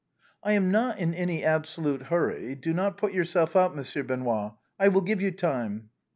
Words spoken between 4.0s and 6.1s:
Benoît. I will give you time."